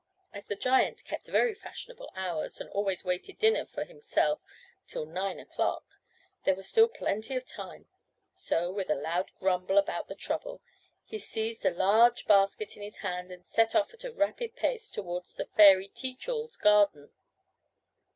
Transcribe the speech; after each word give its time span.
As 0.33 0.45
the 0.45 0.55
giant 0.55 1.03
kept 1.03 1.27
very 1.27 1.53
fashionable 1.53 2.11
hours, 2.15 2.59
and 2.59 2.67
always 2.71 3.05
waited 3.05 3.37
dinner 3.37 3.67
for 3.67 3.83
himself 3.83 4.41
till 4.87 5.05
nine 5.05 5.39
o'clock, 5.39 5.83
there 6.43 6.55
was 6.55 6.67
still 6.67 6.87
plenty 6.87 7.35
of 7.35 7.45
time; 7.45 7.87
so, 8.33 8.71
with 8.71 8.89
a 8.89 8.95
loud 8.95 9.29
grumble 9.39 9.77
about 9.77 10.07
the 10.07 10.15
trouble, 10.15 10.59
he 11.05 11.19
seized 11.19 11.67
a 11.67 11.69
large 11.69 12.25
basket 12.25 12.75
in 12.75 12.81
his 12.81 12.97
hand, 13.05 13.31
and 13.31 13.45
set 13.45 13.75
off 13.75 13.93
at 13.93 14.03
a 14.03 14.11
rapid 14.11 14.55
pace 14.55 14.89
towards 14.89 15.35
the 15.35 15.45
fairy 15.45 15.89
Teach 15.89 16.27
all's 16.27 16.57
garden. 16.57 17.11